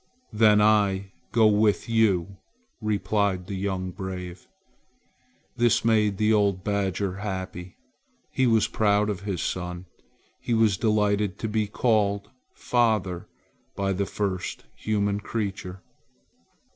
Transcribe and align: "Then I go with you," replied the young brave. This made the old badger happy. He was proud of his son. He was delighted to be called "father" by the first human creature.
"Then 0.33 0.61
I 0.63 1.11
go 1.31 1.45
with 1.45 1.87
you," 1.87 2.37
replied 2.81 3.45
the 3.45 3.53
young 3.53 3.91
brave. 3.91 4.47
This 5.55 5.85
made 5.85 6.17
the 6.17 6.33
old 6.33 6.63
badger 6.63 7.17
happy. 7.17 7.77
He 8.31 8.47
was 8.47 8.67
proud 8.67 9.11
of 9.11 9.19
his 9.19 9.43
son. 9.43 9.85
He 10.39 10.55
was 10.55 10.75
delighted 10.77 11.37
to 11.37 11.47
be 11.47 11.67
called 11.67 12.31
"father" 12.55 13.27
by 13.75 13.93
the 13.93 14.07
first 14.07 14.65
human 14.73 15.19
creature. 15.19 15.83